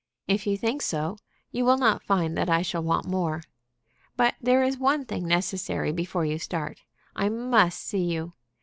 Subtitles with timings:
[0.27, 1.19] If you think so,
[1.51, 3.43] you will not find that I shall want more.
[4.17, 6.81] "But there is one thing necessary before you start.
[7.15, 8.33] I must see you.